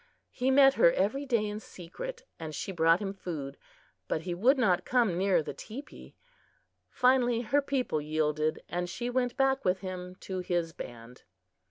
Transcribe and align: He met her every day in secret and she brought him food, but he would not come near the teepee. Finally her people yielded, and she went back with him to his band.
He 0.31 0.49
met 0.49 0.73
her 0.81 0.91
every 0.93 1.27
day 1.27 1.45
in 1.45 1.59
secret 1.59 2.23
and 2.39 2.55
she 2.55 2.71
brought 2.71 3.01
him 3.01 3.13
food, 3.13 3.55
but 4.07 4.21
he 4.21 4.33
would 4.33 4.57
not 4.57 4.83
come 4.83 5.15
near 5.15 5.43
the 5.43 5.53
teepee. 5.53 6.15
Finally 6.89 7.41
her 7.41 7.61
people 7.61 8.01
yielded, 8.01 8.63
and 8.67 8.89
she 8.89 9.11
went 9.11 9.37
back 9.37 9.63
with 9.63 9.81
him 9.81 10.15
to 10.21 10.39
his 10.39 10.73
band. 10.73 11.21